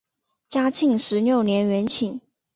[0.49, 2.21] 嘉庆十六年园寝。